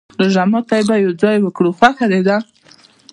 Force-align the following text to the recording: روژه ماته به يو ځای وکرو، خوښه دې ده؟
روژه 0.19 0.43
ماته 0.51 0.75
به 0.87 0.95
يو 1.03 1.11
ځای 1.21 1.37
وکرو، 1.41 1.75
خوښه 1.77 2.05
دې 2.11 2.21
ده؟ 2.27 2.37